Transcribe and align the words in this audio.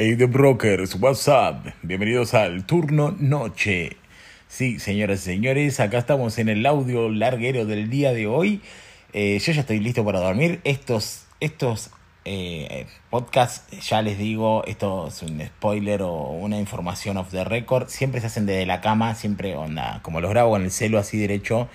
Hey, 0.00 0.14
The 0.14 0.26
Brokers, 0.26 0.94
what's 0.94 1.26
up? 1.26 1.72
Bienvenidos 1.82 2.32
al 2.32 2.64
turno 2.66 3.16
noche. 3.18 3.96
Sí, 4.46 4.78
señoras 4.78 5.22
y 5.22 5.24
señores, 5.24 5.80
acá 5.80 5.98
estamos 5.98 6.38
en 6.38 6.48
el 6.48 6.64
audio 6.66 7.08
larguero 7.08 7.66
del 7.66 7.90
día 7.90 8.12
de 8.12 8.28
hoy. 8.28 8.60
Eh, 9.12 9.40
yo 9.40 9.50
ya 9.50 9.62
estoy 9.62 9.80
listo 9.80 10.04
para 10.04 10.20
dormir. 10.20 10.60
Estos, 10.62 11.26
estos 11.40 11.90
eh, 12.24 12.86
podcasts, 13.10 13.76
ya 13.88 14.00
les 14.00 14.18
digo, 14.18 14.62
esto 14.66 15.08
es 15.08 15.20
un 15.24 15.44
spoiler 15.44 16.02
o 16.02 16.12
una 16.30 16.60
información 16.60 17.16
off 17.16 17.32
the 17.32 17.42
record. 17.42 17.88
Siempre 17.88 18.20
se 18.20 18.28
hacen 18.28 18.46
desde 18.46 18.66
la 18.66 18.80
cama, 18.80 19.16
siempre 19.16 19.56
onda, 19.56 19.98
como 20.04 20.20
los 20.20 20.30
grabo 20.30 20.50
con 20.50 20.62
el 20.62 20.70
celo 20.70 21.00
así 21.00 21.18
derecho. 21.18 21.68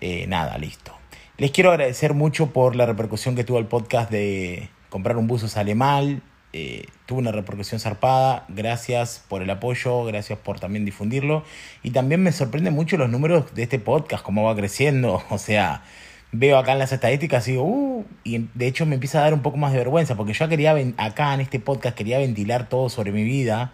Eh, 0.00 0.26
nada, 0.28 0.56
listo. 0.56 0.96
Les 1.36 1.50
quiero 1.50 1.72
agradecer 1.72 2.14
mucho 2.14 2.54
por 2.54 2.74
la 2.74 2.86
repercusión 2.86 3.36
que 3.36 3.44
tuvo 3.44 3.58
el 3.58 3.66
podcast 3.66 4.10
de 4.10 4.70
comprar 4.88 5.18
un 5.18 5.26
buzo 5.26 5.46
sale 5.46 5.74
mal 5.74 6.22
eh, 6.56 6.86
tuvo 7.06 7.18
una 7.18 7.32
repercusión 7.32 7.80
zarpada. 7.80 8.44
Gracias 8.48 9.24
por 9.28 9.42
el 9.42 9.50
apoyo, 9.50 10.04
gracias 10.04 10.38
por 10.38 10.60
también 10.60 10.84
difundirlo. 10.84 11.42
Y 11.82 11.90
también 11.90 12.22
me 12.22 12.30
sorprende 12.30 12.70
mucho 12.70 12.96
los 12.96 13.10
números 13.10 13.52
de 13.56 13.64
este 13.64 13.80
podcast, 13.80 14.24
cómo 14.24 14.44
va 14.44 14.54
creciendo. 14.54 15.20
O 15.30 15.38
sea, 15.38 15.82
veo 16.30 16.56
acá 16.56 16.72
en 16.72 16.78
las 16.78 16.92
estadísticas 16.92 17.48
y 17.48 17.52
digo, 17.52 17.64
uh, 17.64 18.04
y 18.22 18.46
de 18.54 18.68
hecho 18.68 18.86
me 18.86 18.94
empieza 18.94 19.18
a 19.18 19.22
dar 19.22 19.34
un 19.34 19.42
poco 19.42 19.56
más 19.56 19.72
de 19.72 19.78
vergüenza, 19.78 20.14
porque 20.14 20.32
yo 20.32 20.48
quería, 20.48 20.76
acá 20.96 21.34
en 21.34 21.40
este 21.40 21.58
podcast, 21.58 21.96
quería 21.96 22.18
ventilar 22.18 22.68
todo 22.68 22.88
sobre 22.88 23.10
mi 23.10 23.24
vida. 23.24 23.72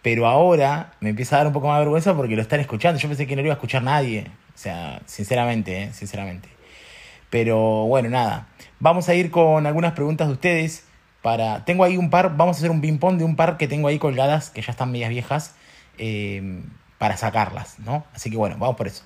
Pero 0.00 0.26
ahora 0.26 0.94
me 1.00 1.10
empieza 1.10 1.36
a 1.36 1.38
dar 1.40 1.48
un 1.48 1.52
poco 1.52 1.68
más 1.68 1.76
de 1.76 1.80
vergüenza 1.80 2.14
porque 2.16 2.36
lo 2.36 2.42
están 2.42 2.60
escuchando. 2.60 2.98
Yo 2.98 3.08
pensé 3.08 3.26
que 3.26 3.36
no 3.36 3.42
lo 3.42 3.48
iba 3.48 3.54
a 3.54 3.56
escuchar 3.56 3.82
nadie. 3.82 4.30
O 4.54 4.58
sea, 4.58 5.02
sinceramente, 5.04 5.82
¿eh? 5.82 5.92
sinceramente. 5.92 6.48
Pero 7.28 7.84
bueno, 7.86 8.08
nada. 8.08 8.48
Vamos 8.80 9.10
a 9.10 9.14
ir 9.14 9.30
con 9.30 9.66
algunas 9.66 9.92
preguntas 9.92 10.28
de 10.28 10.32
ustedes 10.32 10.84
para... 11.24 11.64
Tengo 11.64 11.84
ahí 11.84 11.96
un 11.96 12.10
par, 12.10 12.36
vamos 12.36 12.56
a 12.56 12.58
hacer 12.58 12.70
un 12.70 12.82
ping-pong 12.82 13.16
de 13.16 13.24
un 13.24 13.34
par 13.34 13.56
que 13.56 13.66
tengo 13.66 13.88
ahí 13.88 13.98
colgadas, 13.98 14.50
que 14.50 14.60
ya 14.60 14.70
están 14.70 14.92
medias 14.92 15.08
viejas, 15.08 15.54
eh, 15.96 16.60
para 16.98 17.16
sacarlas, 17.16 17.78
¿no? 17.78 18.04
Así 18.12 18.30
que 18.30 18.36
bueno, 18.36 18.56
vamos 18.58 18.76
por 18.76 18.88
eso. 18.88 19.04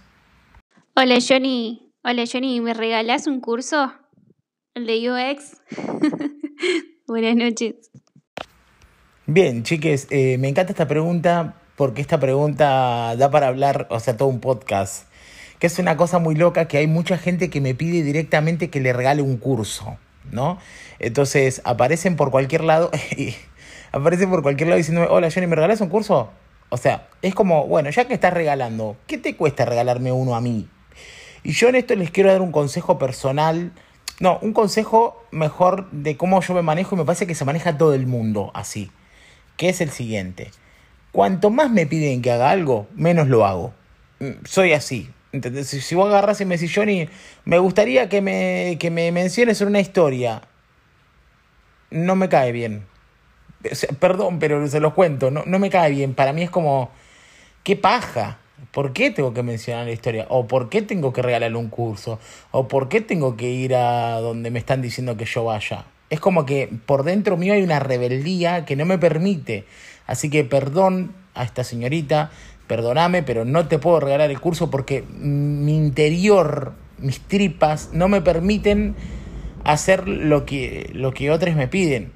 Hola 0.96 1.18
Johnny, 1.26 1.92
hola 2.02 2.24
Johnny, 2.30 2.60
¿me 2.60 2.74
regalás 2.74 3.28
un 3.28 3.40
curso? 3.40 3.92
El 4.74 4.86
de 4.86 5.08
UX. 5.08 5.62
Buenas 7.06 7.36
noches. 7.36 7.76
Bien, 9.26 9.62
chiques, 9.62 10.08
eh, 10.10 10.38
me 10.38 10.48
encanta 10.48 10.72
esta 10.72 10.88
pregunta 10.88 11.54
porque 11.76 12.00
esta 12.00 12.18
pregunta 12.18 13.14
da 13.14 13.30
para 13.30 13.46
hablar, 13.46 13.86
o 13.90 14.00
sea, 14.00 14.16
todo 14.16 14.28
un 14.28 14.40
podcast, 14.40 15.06
que 15.60 15.68
es 15.68 15.78
una 15.78 15.96
cosa 15.96 16.18
muy 16.18 16.34
loca 16.34 16.66
que 16.66 16.78
hay 16.78 16.88
mucha 16.88 17.16
gente 17.16 17.48
que 17.48 17.60
me 17.60 17.76
pide 17.76 18.02
directamente 18.02 18.70
que 18.70 18.80
le 18.80 18.92
regale 18.92 19.22
un 19.22 19.36
curso. 19.36 19.98
¿No? 20.32 20.58
Entonces 20.98 21.60
aparecen 21.64 22.16
por 22.16 22.30
cualquier 22.30 22.64
lado 22.64 22.90
y 23.16 23.34
aparecen 23.92 24.30
por 24.30 24.42
cualquier 24.42 24.68
lado 24.68 24.78
diciéndome, 24.78 25.08
hola 25.08 25.30
Johnny, 25.32 25.46
¿me 25.46 25.56
regalas 25.56 25.80
un 25.80 25.88
curso? 25.88 26.30
O 26.70 26.76
sea, 26.76 27.08
es 27.22 27.34
como, 27.34 27.66
bueno, 27.66 27.90
ya 27.90 28.06
que 28.06 28.14
estás 28.14 28.32
regalando, 28.32 28.96
¿qué 29.06 29.16
te 29.16 29.36
cuesta 29.36 29.64
regalarme 29.64 30.12
uno 30.12 30.34
a 30.34 30.40
mí? 30.40 30.68
Y 31.42 31.52
yo 31.52 31.68
en 31.68 31.76
esto 31.76 31.94
les 31.94 32.10
quiero 32.10 32.30
dar 32.30 32.42
un 32.42 32.52
consejo 32.52 32.98
personal, 32.98 33.72
no, 34.20 34.38
un 34.42 34.52
consejo 34.52 35.24
mejor 35.30 35.90
de 35.92 36.16
cómo 36.16 36.40
yo 36.42 36.54
me 36.54 36.62
manejo 36.62 36.94
y 36.94 36.98
me 36.98 37.04
parece 37.04 37.26
que 37.26 37.34
se 37.34 37.44
maneja 37.44 37.78
todo 37.78 37.94
el 37.94 38.06
mundo 38.06 38.50
así, 38.54 38.90
que 39.56 39.68
es 39.68 39.80
el 39.80 39.90
siguiente. 39.90 40.50
Cuanto 41.12 41.50
más 41.50 41.70
me 41.70 41.86
piden 41.86 42.20
que 42.20 42.30
haga 42.30 42.50
algo, 42.50 42.86
menos 42.94 43.28
lo 43.28 43.46
hago. 43.46 43.72
Mm, 44.20 44.44
soy 44.44 44.72
así, 44.72 45.10
¿Entendés? 45.32 45.68
Si, 45.68 45.94
vos 45.94 46.08
agarras 46.08 46.40
y 46.40 46.44
me 46.44 46.56
decís, 46.56 46.72
Johnny, 46.74 47.08
me 47.44 47.58
gustaría 47.58 48.08
que 48.08 48.22
me, 48.22 48.76
que 48.80 48.90
me 48.90 49.12
menciones 49.12 49.60
una 49.60 49.80
historia, 49.80 50.42
no 51.90 52.16
me 52.16 52.28
cae 52.28 52.52
bien. 52.52 52.86
perdón, 54.00 54.38
pero 54.38 54.66
se 54.68 54.80
los 54.80 54.94
cuento, 54.94 55.30
no, 55.30 55.42
no 55.46 55.58
me 55.58 55.70
cae 55.70 55.90
bien. 55.90 56.14
Para 56.14 56.32
mí 56.32 56.42
es 56.42 56.50
como, 56.50 56.90
qué 57.62 57.76
paja. 57.76 58.38
¿Por 58.72 58.92
qué 58.92 59.10
tengo 59.10 59.32
que 59.32 59.42
mencionar 59.42 59.86
la 59.86 59.92
historia? 59.92 60.26
¿O 60.30 60.46
por 60.46 60.68
qué 60.68 60.82
tengo 60.82 61.12
que 61.12 61.22
regalarle 61.22 61.56
un 61.56 61.68
curso? 61.68 62.18
¿O 62.50 62.66
por 62.66 62.88
qué 62.88 63.00
tengo 63.00 63.36
que 63.36 63.48
ir 63.48 63.74
a 63.74 64.18
donde 64.20 64.50
me 64.50 64.58
están 64.58 64.82
diciendo 64.82 65.16
que 65.16 65.24
yo 65.24 65.44
vaya? 65.44 65.84
Es 66.10 66.20
como 66.20 66.44
que 66.44 66.68
por 66.86 67.04
dentro 67.04 67.36
mío 67.36 67.54
hay 67.54 67.62
una 67.62 67.78
rebeldía 67.80 68.64
que 68.64 68.76
no 68.76 68.84
me 68.84 68.98
permite. 68.98 69.64
Así 70.06 70.28
que 70.30 70.44
perdón 70.44 71.14
a 71.34 71.44
esta 71.44 71.64
señorita, 71.64 72.30
perdóname, 72.68 73.24
pero 73.24 73.44
no 73.44 73.66
te 73.66 73.78
puedo 73.80 73.98
regalar 73.98 74.30
el 74.30 74.40
curso 74.40 74.70
porque 74.70 75.02
mi 75.02 75.74
interior, 75.74 76.74
mis 76.98 77.20
tripas, 77.20 77.90
no 77.92 78.06
me 78.08 78.20
permiten 78.20 78.94
hacer 79.64 80.06
lo 80.06 80.46
que, 80.46 80.90
lo 80.94 81.12
que 81.12 81.32
otros 81.32 81.56
me 81.56 81.66
piden. 81.66 82.12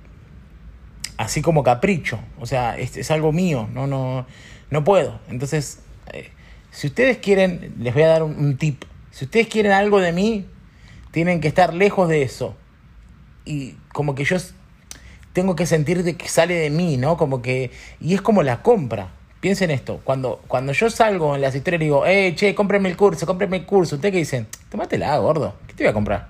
Así 1.17 1.43
como 1.43 1.63
capricho. 1.63 2.21
O 2.39 2.47
sea, 2.47 2.79
es, 2.79 3.11
algo 3.11 3.33
mío. 3.33 3.69
No, 3.73 3.87
no, 3.87 4.27
no 4.71 4.85
puedo. 4.85 5.21
Entonces, 5.29 5.81
eh, 6.13 6.31
si 6.71 6.87
ustedes 6.87 7.19
quieren, 7.19 7.75
les 7.79 7.95
voy 7.95 8.05
a 8.05 8.09
dar 8.09 8.23
un, 8.23 8.37
un 8.37 8.57
tip. 8.57 8.85
Si 9.11 9.25
ustedes 9.25 9.49
quieren 9.49 9.73
algo 9.73 10.01
de 10.01 10.13
mí, 10.13 10.47
tienen 11.11 11.41
que 11.41 11.49
estar 11.49 11.75
lejos 11.75 12.09
de 12.09 12.23
eso. 12.23 12.57
Y 13.45 13.77
como 13.93 14.15
que 14.15 14.25
yo 14.25 14.37
tengo 15.33 15.57
que 15.57 15.67
sentir 15.67 16.17
que 16.17 16.29
sale 16.29 16.55
de 16.55 16.71
mí, 16.71 16.97
¿no? 16.97 17.17
Como 17.17 17.43
que. 17.43 17.71
Y 18.01 18.15
es 18.15 18.23
como 18.23 18.43
la 18.43 18.63
compra. 18.63 19.11
Piensen 19.43 19.73
esto, 19.73 20.01
cuando, 20.05 20.41
cuando 20.47 20.73
yo 20.73 20.89
salgo 20.89 21.35
en 21.35 21.41
las 21.41 21.53
historias 21.53 21.83
y 21.83 21.85
digo, 21.87 22.07
eh, 22.07 22.33
che, 22.37 22.55
cómpreme 22.55 22.89
el 22.89 22.97
curso, 22.97 23.27
cómpreme 23.27 23.57
el 23.57 23.67
curso, 23.67 23.97
¿ustedes 23.97 24.13
qué 24.13 24.19
dicen? 24.19 24.47
Tómatela, 24.71 25.19
gordo, 25.19 25.57
¿qué 25.67 25.75
te 25.75 25.83
voy 25.83 25.91
a 25.91 25.93
comprar? 25.93 26.29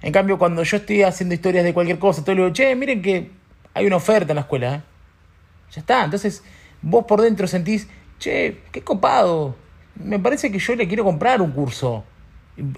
En 0.00 0.12
cambio, 0.12 0.38
cuando 0.38 0.62
yo 0.62 0.76
estoy 0.76 1.02
haciendo 1.02 1.34
historias 1.34 1.64
de 1.64 1.74
cualquier 1.74 1.98
cosa, 1.98 2.22
todo 2.22 2.36
le 2.36 2.42
digo, 2.42 2.52
che, 2.52 2.76
miren 2.76 3.02
que 3.02 3.28
hay 3.74 3.86
una 3.88 3.96
oferta 3.96 4.30
en 4.30 4.36
la 4.36 4.42
escuela, 4.42 4.74
¿eh? 4.76 4.82
Ya 5.72 5.80
está, 5.80 6.04
entonces 6.04 6.44
vos 6.80 7.06
por 7.06 7.20
dentro 7.20 7.48
sentís, 7.48 7.88
che, 8.20 8.60
qué 8.70 8.82
copado, 8.82 9.56
me 9.96 10.20
parece 10.20 10.52
que 10.52 10.60
yo 10.60 10.76
le 10.76 10.86
quiero 10.86 11.02
comprar 11.02 11.42
un 11.42 11.50
curso. 11.50 12.04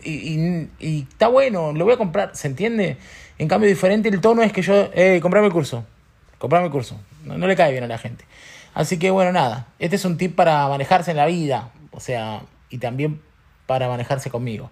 Y, 0.04 0.68
está 0.80 1.28
bueno, 1.28 1.74
lo 1.74 1.84
voy 1.84 1.92
a 1.92 1.98
comprar, 1.98 2.34
¿se 2.34 2.48
entiende? 2.48 2.96
En 3.36 3.46
cambio, 3.46 3.68
diferente 3.68 4.08
el 4.08 4.22
tono 4.22 4.42
es 4.42 4.54
que 4.54 4.62
yo, 4.62 4.88
eh, 4.94 5.20
comprame 5.20 5.48
el 5.48 5.52
curso, 5.52 5.84
comprame 6.38 6.64
el 6.64 6.72
curso. 6.72 6.98
no 7.26 7.46
le 7.46 7.54
cae 7.54 7.72
bien 7.72 7.84
a 7.84 7.88
la 7.88 7.98
gente. 7.98 8.24
Así 8.76 8.98
que 8.98 9.10
bueno, 9.10 9.32
nada, 9.32 9.68
este 9.78 9.96
es 9.96 10.04
un 10.04 10.18
tip 10.18 10.36
para 10.36 10.68
manejarse 10.68 11.12
en 11.12 11.16
la 11.16 11.24
vida, 11.24 11.72
o 11.92 11.98
sea, 11.98 12.42
y 12.68 12.76
también 12.76 13.22
para 13.64 13.88
manejarse 13.88 14.28
conmigo. 14.28 14.68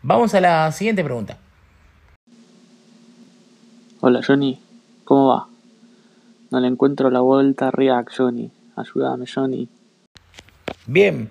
Vamos 0.00 0.34
a 0.34 0.40
la 0.40 0.72
siguiente 0.72 1.04
pregunta. 1.04 1.36
Hola 4.00 4.22
Johnny, 4.26 4.58
¿cómo 5.04 5.26
va? 5.28 5.48
No 6.50 6.60
le 6.60 6.66
encuentro 6.66 7.10
la 7.10 7.20
vuelta 7.20 7.68
a 7.68 7.70
React, 7.70 8.16
Johnny. 8.16 8.50
Ayúdame, 8.74 9.26
Johnny. 9.26 9.68
Bien, 10.86 11.28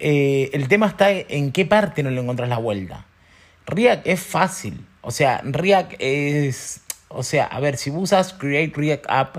eh, 0.00 0.50
el 0.54 0.66
tema 0.66 0.88
está 0.88 1.12
en 1.12 1.52
qué 1.52 1.64
parte 1.64 2.02
no 2.02 2.10
le 2.10 2.20
encuentras 2.20 2.48
la 2.48 2.58
vuelta. 2.58 3.06
React 3.66 4.08
es 4.08 4.20
fácil, 4.20 4.84
o 5.02 5.12
sea, 5.12 5.40
React 5.44 5.92
es, 6.00 6.80
o 7.06 7.22
sea, 7.22 7.44
a 7.44 7.60
ver, 7.60 7.76
si 7.76 7.92
usas 7.92 8.32
Create 8.32 8.72
React 8.74 9.04
App, 9.08 9.36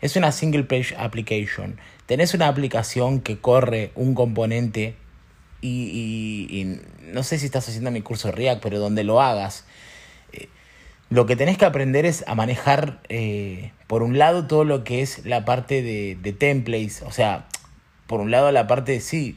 es 0.00 0.16
una 0.16 0.32
single 0.32 0.64
page 0.64 0.94
application. 0.96 1.78
Tenés 2.06 2.34
una 2.34 2.48
aplicación 2.48 3.20
que 3.20 3.38
corre 3.38 3.90
un 3.94 4.14
componente 4.14 4.94
y, 5.60 6.78
no 7.12 7.22
sé 7.22 7.38
si 7.38 7.46
estás 7.46 7.68
haciendo 7.68 7.90
mi 7.90 8.02
curso 8.02 8.30
React, 8.30 8.62
pero 8.62 8.78
donde 8.78 9.02
lo 9.02 9.20
hagas, 9.20 9.64
eh, 10.32 10.48
lo 11.10 11.26
que 11.26 11.36
tenés 11.36 11.58
que 11.58 11.64
aprender 11.64 12.06
es 12.06 12.24
a 12.28 12.34
manejar, 12.34 13.00
eh, 13.08 13.72
por 13.86 14.02
un 14.02 14.18
lado, 14.18 14.46
todo 14.46 14.64
lo 14.64 14.84
que 14.84 15.02
es 15.02 15.24
la 15.26 15.44
parte 15.44 15.82
de, 15.82 16.16
de 16.20 16.32
templates, 16.32 17.02
o 17.02 17.10
sea, 17.10 17.48
por 18.06 18.20
un 18.20 18.30
lado 18.30 18.52
la 18.52 18.66
parte 18.66 18.92
de 18.92 19.00
sí, 19.00 19.36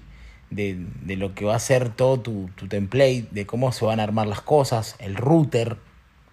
de, 0.51 0.77
de, 1.03 1.15
lo 1.15 1.33
que 1.33 1.45
va 1.45 1.55
a 1.55 1.59
ser 1.59 1.89
todo 1.89 2.19
tu, 2.19 2.49
tu, 2.55 2.67
template, 2.67 3.27
de 3.31 3.45
cómo 3.45 3.71
se 3.71 3.85
van 3.85 3.99
a 3.99 4.03
armar 4.03 4.27
las 4.27 4.41
cosas, 4.41 4.95
el 4.99 5.15
router, 5.15 5.77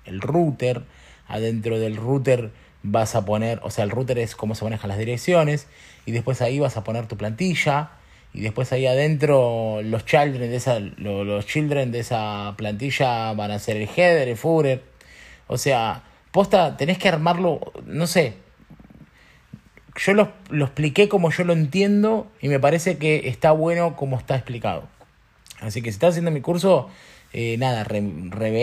el 0.04 0.20
router, 0.20 0.84
adentro 1.28 1.78
del 1.78 1.96
router 1.96 2.50
vas 2.90 3.14
a 3.14 3.24
poner, 3.24 3.60
o 3.62 3.70
sea, 3.70 3.84
el 3.84 3.90
router 3.90 4.18
es 4.18 4.34
cómo 4.34 4.54
se 4.54 4.64
manejan 4.64 4.88
las 4.88 4.98
direcciones, 4.98 5.66
y 6.06 6.12
después 6.12 6.42
ahí 6.42 6.58
vas 6.58 6.76
a 6.76 6.84
poner 6.84 7.06
tu 7.06 7.16
plantilla, 7.16 7.90
y 8.32 8.40
después 8.40 8.72
ahí 8.72 8.86
adentro 8.86 9.80
los 9.82 10.04
children 10.04 10.50
de 10.50 10.56
esa, 10.56 10.80
los 10.80 11.46
children 11.46 11.92
de 11.92 12.00
esa 12.00 12.54
plantilla 12.56 13.32
van 13.32 13.50
a 13.50 13.58
ser 13.58 13.76
el 13.76 13.88
header, 13.88 14.28
el 14.28 14.36
footer, 14.36 14.82
o 15.46 15.58
sea, 15.58 16.04
posta, 16.30 16.76
tenés 16.76 16.98
que 16.98 17.08
armarlo, 17.08 17.72
no 17.86 18.06
sé, 18.06 18.34
yo 19.96 20.14
lo, 20.14 20.32
lo 20.50 20.66
expliqué 20.66 21.08
como 21.08 21.30
yo 21.30 21.44
lo 21.44 21.52
entiendo 21.52 22.30
y 22.40 22.48
me 22.48 22.60
parece 22.60 22.98
que 22.98 23.28
está 23.28 23.50
bueno 23.50 23.96
como 23.96 24.16
está 24.16 24.36
explicado. 24.36 24.84
Así 25.60 25.82
que 25.82 25.90
si 25.90 25.96
estás 25.96 26.10
haciendo 26.10 26.30
mi 26.30 26.40
curso, 26.40 26.88
eh, 27.32 27.56
nada, 27.58 27.84
re, 27.84 27.98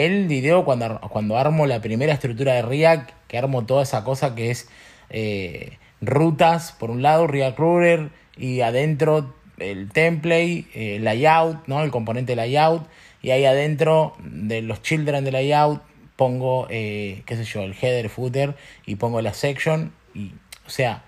el 0.05 0.27
video 0.27 0.65
cuando, 0.65 0.99
cuando 1.09 1.37
armo 1.37 1.65
la 1.67 1.81
primera 1.81 2.13
estructura 2.13 2.53
de 2.53 2.61
React, 2.61 3.11
que 3.27 3.37
armo 3.37 3.65
toda 3.65 3.83
esa 3.83 4.03
cosa 4.03 4.35
que 4.35 4.51
es 4.51 4.69
eh, 5.09 5.77
rutas, 6.01 6.71
por 6.71 6.91
un 6.91 7.01
lado, 7.01 7.27
React 7.27 7.59
Router, 7.59 8.09
y 8.37 8.61
adentro 8.61 9.35
el 9.57 9.91
template, 9.91 10.65
el 10.73 11.03
layout, 11.03 11.67
¿no? 11.67 11.83
el 11.83 11.91
componente 11.91 12.35
layout, 12.35 12.87
y 13.21 13.31
ahí 13.31 13.45
adentro 13.45 14.15
de 14.19 14.61
los 14.61 14.81
children 14.81 15.23
de 15.23 15.31
layout 15.31 15.81
pongo, 16.15 16.67
eh, 16.69 17.23
qué 17.25 17.35
sé 17.35 17.43
yo, 17.43 17.61
el 17.61 17.73
header, 17.73 18.09
footer 18.09 18.55
y 18.85 18.95
pongo 18.95 19.21
la 19.21 19.33
section. 19.33 19.91
Y, 20.13 20.31
o 20.65 20.69
sea, 20.69 21.03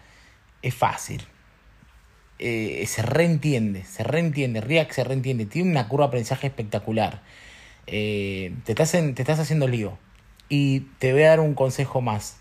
es 0.62 0.74
fácil. 0.74 1.24
Eh, 2.40 2.84
se 2.88 3.02
reentiende, 3.02 3.84
se 3.84 4.04
reentiende, 4.04 4.62
React 4.62 4.92
se 4.92 5.04
reentiende, 5.04 5.46
tiene 5.46 5.72
una 5.72 5.88
curva 5.88 6.06
de 6.06 6.08
aprendizaje 6.10 6.48
espectacular. 6.48 7.22
Eh, 7.88 8.54
te, 8.66 8.74
estás 8.74 8.92
te 8.92 9.22
estás 9.22 9.40
haciendo 9.40 9.68
lío. 9.68 9.98
Y 10.50 10.82
te 11.00 11.14
voy 11.14 11.24
a 11.24 11.30
dar 11.30 11.40
un 11.40 11.54
consejo 11.54 12.02
más. 12.02 12.38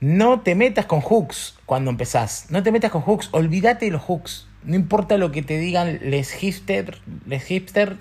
No 0.00 0.40
te 0.42 0.54
metas 0.54 0.86
con 0.86 1.00
hooks 1.00 1.58
cuando 1.66 1.90
empezás. 1.90 2.46
No 2.50 2.62
te 2.62 2.70
metas 2.70 2.92
con 2.92 3.02
hooks. 3.02 3.30
Olvídate 3.32 3.86
de 3.86 3.90
los 3.90 4.02
hooks. 4.02 4.46
No 4.62 4.76
importa 4.76 5.16
lo 5.16 5.32
que 5.32 5.42
te 5.42 5.58
digan 5.58 5.98
les 6.02 6.32
hipsters, 6.32 7.00
les 7.26 7.44
hipsters 7.44 7.96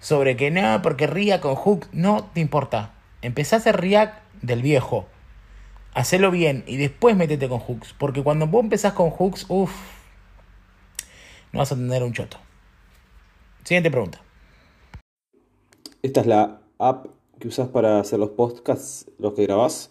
sobre 0.00 0.36
que 0.36 0.50
no, 0.50 0.82
porque 0.82 1.06
React 1.06 1.42
con 1.42 1.54
hooks. 1.54 1.88
No 1.92 2.24
te 2.34 2.40
importa. 2.40 2.94
Empezás 3.22 3.52
a 3.52 3.56
hacer 3.56 3.80
React 3.80 4.18
del 4.42 4.62
viejo. 4.62 5.06
Hacelo 5.94 6.32
bien 6.32 6.64
y 6.66 6.76
después 6.78 7.16
métete 7.16 7.48
con 7.48 7.60
hooks. 7.60 7.94
Porque 7.96 8.22
cuando 8.22 8.48
vos 8.48 8.64
empezás 8.64 8.94
con 8.94 9.10
hooks, 9.10 9.46
uff, 9.48 9.72
no 11.52 11.60
vas 11.60 11.70
a 11.70 11.76
tener 11.76 12.02
un 12.02 12.12
choto. 12.12 12.38
Siguiente 13.62 13.90
pregunta. 13.90 14.23
Esta 16.04 16.20
es 16.20 16.26
la 16.26 16.60
app 16.78 17.06
que 17.40 17.48
usas 17.48 17.68
para 17.68 17.98
hacer 17.98 18.18
los 18.18 18.28
podcasts, 18.28 19.06
los 19.18 19.32
que 19.32 19.44
grabás. 19.44 19.90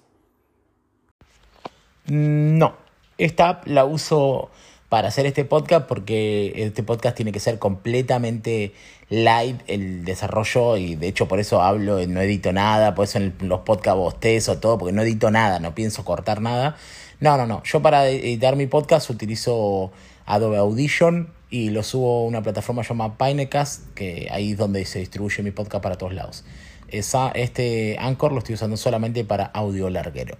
No, 2.06 2.75
esta 3.18 3.50
app 3.50 3.65
la 3.65 3.83
uso 3.86 4.51
para 4.89 5.07
hacer 5.07 5.25
este 5.25 5.44
podcast 5.44 5.88
porque 5.88 6.54
este 6.56 6.83
podcast 6.83 7.15
tiene 7.15 7.31
que 7.31 7.39
ser 7.39 7.57
completamente 7.57 8.74
light 9.10 9.60
el 9.65 10.06
desarrollo 10.06 10.77
y 10.77 10.94
de 10.94 11.07
hecho 11.07 11.27
por 11.27 11.39
eso 11.39 11.63
hablo, 11.63 12.06
no 12.06 12.21
edito 12.21 12.54
nada, 12.54 12.94
por 12.94 13.06
eso 13.06 13.18
en 13.18 13.33
los 13.39 13.62
podcasts 13.62 13.98
bostezo 13.98 14.60
todo, 14.60 14.77
porque 14.77 14.94
no 14.94 15.01
edito 15.01 15.31
nada, 15.31 15.60
no 15.60 15.74
pienso 15.74 16.06
cortar 16.06 16.42
nada. 16.42 16.77
No, 17.21 17.38
no, 17.38 17.48
no, 17.48 17.63
yo 17.63 17.81
para 17.81 18.07
editar 18.07 18.56
mi 18.56 18.68
podcast 18.68 19.10
utilizo 19.10 19.92
Adobe 20.25 20.58
Audition 20.58 21.34
y 21.50 21.70
lo 21.70 21.84
subo 21.84 22.24
a 22.24 22.28
una 22.28 22.42
plataforma 22.42 22.81
llamada 22.81 23.18
Pinecast, 23.18 23.94
que 23.94 24.28
ahí 24.31 24.52
es 24.54 24.58
donde 24.58 24.86
se 24.86 25.00
distribuye 25.00 25.44
mi 25.44 25.52
podcast 25.52 25.84
para 25.84 25.98
todos 25.98 26.14
lados. 26.14 26.44
Esa, 26.88 27.30
este 27.31 27.98
Anchor 28.00 28.31
lo 28.31 28.40
estoy 28.40 28.56
usando 28.56 28.78
solamente 28.78 29.24
para 29.25 29.46
audio 29.46 29.90
larguero. 29.90 30.38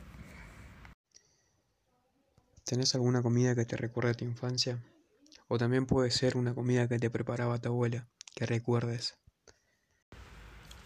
¿Tenés 2.63 2.95
alguna 2.95 3.21
comida 3.21 3.56
que 3.56 3.65
te 3.65 3.75
recuerde 3.75 4.12
a 4.12 4.13
tu 4.13 4.25
infancia? 4.25 4.81
O 5.47 5.57
también 5.57 5.85
puede 5.85 6.09
ser 6.12 6.38
una 6.38 6.56
comida 6.56 6.88
que 6.88 6.97
te 6.97 7.09
preparaba 7.09 7.59
tu 7.59 7.69
abuela, 7.69 8.07
que 8.35 8.45
recuerdes. 8.45 9.15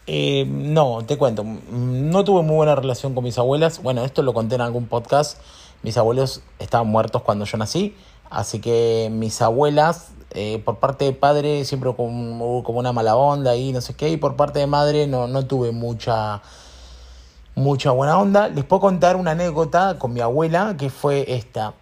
Eh, 0.06 0.46
no, 0.46 1.04
te 1.06 1.18
cuento, 1.18 1.44
no 1.44 2.24
tuve 2.24 2.42
muy 2.42 2.56
buena 2.56 2.74
relación 2.74 3.14
con 3.14 3.24
mis 3.24 3.38
abuelas. 3.38 3.82
Bueno, 3.82 4.04
esto 4.04 4.22
lo 4.22 4.32
conté 4.34 4.54
en 4.54 4.62
algún 4.62 4.86
podcast. 4.86 5.38
Mis 5.82 5.96
abuelos 5.96 6.42
estaban 6.58 6.88
muertos 6.88 7.22
cuando 7.22 7.44
yo 7.44 7.56
nací, 7.58 7.94
así 8.30 8.60
que 8.60 9.08
mis 9.12 9.40
abuelas, 9.42 10.08
eh, 10.30 10.62
por 10.64 10.78
parte 10.78 11.04
de 11.04 11.12
padre, 11.12 11.64
siempre 11.64 11.90
hubo 11.90 12.62
como 12.62 12.78
una 12.78 12.92
mala 12.92 13.16
onda 13.16 13.56
y 13.56 13.72
no 13.72 13.80
sé 13.80 13.94
qué, 13.94 14.10
y 14.10 14.16
por 14.16 14.36
parte 14.36 14.58
de 14.58 14.66
madre 14.66 15.06
no, 15.06 15.26
no 15.26 15.46
tuve 15.46 15.72
mucha 15.72 16.42
mucha 17.58 17.90
buena 17.90 18.18
onda. 18.18 18.48
Les 18.48 18.64
puedo 18.64 18.80
contar 18.80 19.16
una 19.16 19.32
anécdota 19.32 19.98
con 19.98 20.12
mi 20.12 20.20
abuela 20.20 20.76
que 20.78 20.90
fue 20.90 21.34
esta. 21.34 21.74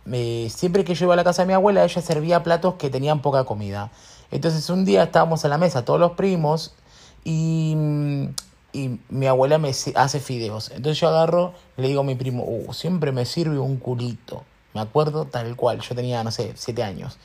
siempre 0.49 0.85
que 0.85 0.95
yo 0.95 1.05
iba 1.05 1.15
a 1.15 1.17
la 1.17 1.25
casa 1.25 1.43
de 1.43 1.49
mi 1.49 1.53
abuela, 1.53 1.85
ella 1.85 2.03
servía 2.03 2.43
platos 2.43 2.75
que 2.75 2.91
tenían 2.91 3.21
poca 3.21 3.45
comida. 3.45 3.91
Entonces 4.31 4.69
un 4.71 4.85
día 4.85 5.05
estábamos 5.05 5.45
en 5.45 5.51
la 5.51 5.59
mesa, 5.59 5.85
todos 5.85 6.01
los 6.01 6.13
primos, 6.13 6.75
y, 7.25 7.77
y 8.73 9.01
mi 9.09 9.27
abuela 9.27 9.59
me 9.59 9.71
hace 9.71 10.21
fideos. 10.21 10.71
Entonces 10.71 10.99
yo 10.99 11.09
agarro, 11.09 11.53
le 11.77 11.89
digo 11.89 12.01
a 12.01 12.05
mi 12.05 12.15
primo, 12.15 12.45
uh, 12.45 12.73
siempre 12.73 13.13
me 13.13 13.25
sirve 13.25 13.59
un 13.59 13.77
culito. 13.77 14.43
Me 14.77 14.83
acuerdo 14.83 15.25
tal 15.25 15.57
cual, 15.57 15.81
yo 15.81 15.95
tenía, 15.95 16.23
no 16.23 16.31
sé, 16.31 16.53
siete 16.55 16.83
años. 16.83 17.19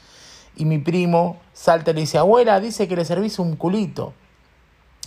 Y 0.55 0.63
mi 0.63 0.77
primo 0.77 1.41
salta 1.51 1.91
y 1.91 1.95
le 1.95 1.99
dice, 1.99 2.17
abuela, 2.17 2.61
dice 2.61 2.87
que 2.87 2.95
le 2.95 3.03
servís 3.03 3.39
un 3.39 3.57
culito. 3.57 4.13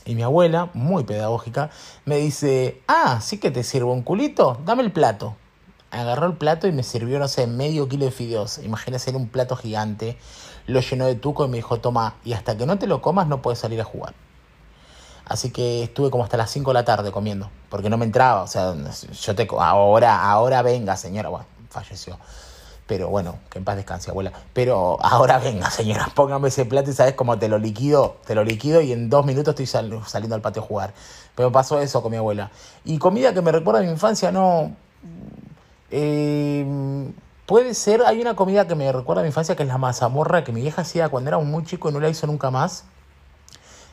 Y 0.05 0.15
mi 0.15 0.23
abuela, 0.23 0.69
muy 0.75 1.05
pedagógica, 1.05 1.71
me 2.05 2.19
dice, 2.19 2.83
ah, 2.87 3.21
sí 3.23 3.39
que 3.39 3.51
te 3.51 3.63
sirvo 3.63 3.95
un 3.95 4.03
culito, 4.03 4.59
dame 4.67 4.83
el 4.83 4.93
plato. 4.93 5.37
Agarró 5.91 6.27
el 6.27 6.37
plato 6.37 6.67
y 6.67 6.73
me 6.73 6.83
sirvió, 6.83 7.19
no 7.19 7.29
sé, 7.29 7.47
medio 7.47 7.89
kilo 7.89 8.05
de 8.05 8.11
fideos. 8.11 8.59
Imagínese, 8.59 9.09
era 9.09 9.19
un 9.19 9.29
plato 9.29 9.57
gigante. 9.57 10.19
Lo 10.67 10.81
llenó 10.81 11.07
de 11.07 11.15
tuco 11.15 11.47
y 11.47 11.49
me 11.49 11.57
dijo, 11.57 11.81
toma, 11.81 12.17
y 12.27 12.35
hasta 12.35 12.59
que 12.59 12.67
no 12.67 12.79
te 12.79 12.87
lo 12.87 13.01
comas 13.01 13.27
no 13.27 13.41
puedes 13.41 13.59
salir 13.59 13.81
a 13.81 13.85
jugar. 13.85 14.13
Así 15.25 15.51
que 15.51 15.85
estuve 15.85 16.11
como 16.11 16.25
hasta 16.25 16.37
las 16.37 16.51
5 16.51 16.71
de 16.71 16.75
la 16.75 16.85
tarde 16.85 17.11
comiendo, 17.11 17.49
porque 17.71 17.89
no 17.89 17.97
me 17.97 18.05
entraba. 18.05 18.43
O 18.43 18.47
sea, 18.47 18.75
yo 18.75 19.35
te... 19.35 19.49
Ahora, 19.59 20.31
ahora 20.31 20.61
venga, 20.61 20.99
señora. 20.99 21.31
Bueno, 21.31 21.47
falleció. 21.75 22.19
Pero 22.87 23.09
bueno, 23.09 23.39
que 23.51 23.59
en 23.59 23.65
paz 23.65 23.77
descanse, 23.77 24.11
abuela. 24.11 24.33
Pero 24.53 24.99
ahora 25.03 25.39
venga, 25.39 25.71
señora, 25.71 26.11
póngame 26.15 26.49
ese 26.49 26.65
plato 26.67 26.91
y 26.91 26.93
sabes 26.93 27.15
cómo 27.15 27.39
te 27.39 27.49
lo 27.49 27.59
liquido, 27.59 28.17
te 28.27 28.35
lo 28.35 28.45
liquido 28.45 28.81
y 28.81 28.93
en 28.93 29.09
dos 29.09 29.25
minutos 29.25 29.59
estoy 29.59 29.67
saliendo 29.67 30.35
al 30.35 30.43
patio 30.43 30.63
a 30.63 30.67
jugar. 30.67 30.95
Pero 31.35 31.51
pasó 31.51 31.81
eso 31.81 32.03
con 32.03 32.11
mi 32.11 32.19
abuela. 32.19 32.51
Y 32.85 32.99
comida 32.99 33.33
que 33.33 33.41
me 33.41 33.53
recuerda 33.53 33.81
a 33.81 33.83
mi 33.83 33.91
infancia, 33.91 34.31
no. 34.31 34.77
Eh, 35.91 36.67
puede 37.47 37.75
ser, 37.75 38.03
hay 38.03 38.21
una 38.21 38.37
comida 38.37 38.67
que 38.67 38.75
me 38.75 38.91
recuerda 38.93 39.21
a 39.23 39.25
mi 39.25 39.29
infancia 39.29 39.57
que 39.57 39.63
es 39.63 39.69
la 39.69 39.79
mazamorra 39.79 40.45
que 40.45 40.53
mi 40.53 40.61
vieja 40.61 40.83
hacía 40.83 41.09
cuando 41.09 41.29
era 41.29 41.39
muy 41.39 41.65
chico 41.65 41.89
y 41.89 41.93
no 41.93 42.01
la 42.01 42.09
hizo 42.09 42.27
nunca 42.27 42.51
más. 42.51 42.85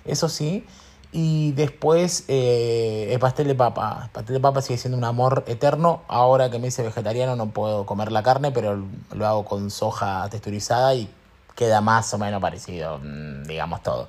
Eso 0.04 0.28
sí. 0.28 0.66
Y 1.14 1.52
después 1.54 2.24
eh, 2.30 3.10
el 3.12 3.20
pastel 3.20 3.48
de 3.48 3.56
papa. 3.56 4.04
El 4.06 4.10
pastel 4.12 4.36
de 4.36 4.40
papa 4.40 4.62
sigue 4.62 4.78
siendo 4.78 4.98
un 4.98 5.04
amor 5.04 5.44
eterno. 5.48 6.04
Ahora 6.08 6.50
que 6.50 6.60
me 6.60 6.68
hice 6.68 6.84
vegetariano 6.84 7.36
no 7.36 7.48
puedo 7.48 7.86
comer 7.86 8.12
la 8.12 8.24
carne, 8.24 8.52
pero 8.52 8.82
lo 9.14 9.28
hago 9.28 9.46
con 9.46 9.70
soja 9.72 10.28
texturizada 10.30 10.96
y 10.96 11.10
queda 11.56 11.82
más 11.82 12.14
o 12.14 12.18
menos 12.18 12.42
parecido, 12.42 13.00
mm, 13.00 13.44
digamos 13.44 13.84
todo. 13.84 14.08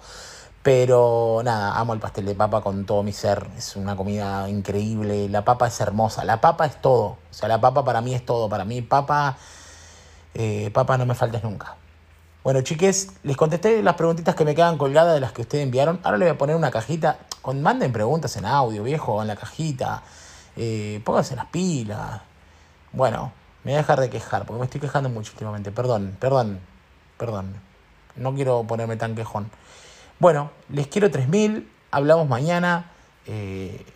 Pero 0.62 1.40
nada, 1.44 1.76
amo 1.78 1.92
el 1.92 1.98
pastel 1.98 2.24
de 2.24 2.36
papa 2.36 2.60
con 2.60 2.84
todo 2.86 3.02
mi 3.02 3.12
ser. 3.12 3.48
Es 3.58 3.74
una 3.74 3.96
comida 3.96 4.48
increíble. 4.48 5.28
La 5.28 5.44
papa 5.44 5.66
es 5.66 5.80
hermosa. 5.80 6.24
La 6.24 6.40
papa 6.40 6.66
es 6.66 6.80
todo. 6.80 7.18
O 7.30 7.34
sea, 7.34 7.48
la 7.48 7.60
papa 7.60 7.84
para 7.84 8.00
mí 8.00 8.14
es 8.14 8.24
todo. 8.24 8.48
Para 8.48 8.64
mí, 8.64 8.80
papa, 8.80 9.36
eh, 10.34 10.70
papa 10.72 10.96
no 10.98 11.06
me 11.06 11.16
faltes 11.16 11.42
nunca. 11.42 11.76
Bueno, 12.44 12.60
chiques, 12.62 13.12
les 13.22 13.36
contesté 13.36 13.84
las 13.84 13.94
preguntitas 13.94 14.34
que 14.34 14.44
me 14.44 14.56
quedan 14.56 14.76
colgadas 14.76 15.14
de 15.14 15.20
las 15.20 15.30
que 15.30 15.42
ustedes 15.42 15.62
enviaron. 15.62 16.00
Ahora 16.02 16.18
les 16.18 16.26
voy 16.26 16.34
a 16.34 16.38
poner 16.38 16.56
una 16.56 16.72
cajita. 16.72 17.18
Con, 17.40 17.62
manden 17.62 17.92
preguntas 17.92 18.36
en 18.36 18.46
audio, 18.46 18.82
viejo, 18.82 19.22
en 19.22 19.28
la 19.28 19.36
cajita. 19.36 20.02
Eh, 20.56 21.00
pónganse 21.04 21.36
las 21.36 21.46
pilas. 21.46 22.20
Bueno, 22.92 23.32
me 23.62 23.70
voy 23.70 23.76
a 23.76 23.78
dejar 23.78 24.00
de 24.00 24.10
quejar, 24.10 24.44
porque 24.44 24.58
me 24.58 24.64
estoy 24.64 24.80
quejando 24.80 25.08
mucho 25.08 25.30
últimamente. 25.34 25.70
Perdón, 25.70 26.16
perdón, 26.18 26.58
perdón. 27.16 27.54
No 28.16 28.34
quiero 28.34 28.64
ponerme 28.64 28.96
tan 28.96 29.14
quejón. 29.14 29.48
Bueno, 30.18 30.50
les 30.68 30.88
quiero 30.88 31.12
3000. 31.12 31.70
Hablamos 31.92 32.28
mañana. 32.28 32.90
Eh, 33.26 33.86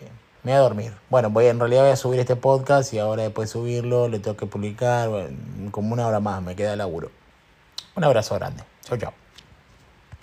me 0.43 0.53
voy 0.53 0.57
a 0.57 0.61
dormir. 0.61 0.93
Bueno, 1.09 1.29
voy, 1.31 1.47
en 1.47 1.59
realidad 1.59 1.81
voy 1.81 1.91
a 1.91 1.97
subir 1.97 2.21
este 2.21 2.37
podcast 2.37 2.93
y 2.93 2.99
ahora 2.99 3.23
después 3.23 3.49
de 3.49 3.53
subirlo 3.53 4.07
le 4.07 4.19
tengo 4.19 4.37
que 4.37 4.45
publicar. 4.45 5.09
como 5.71 5.93
una 5.93 6.07
hora 6.07 6.21
más 6.21 6.41
me 6.41 6.55
queda 6.55 6.71
el 6.71 6.77
laburo. 6.77 7.11
Un 7.97 8.03
abrazo 8.03 8.35
grande. 8.35 8.63
Chau, 8.87 8.95
chau. 8.95 9.11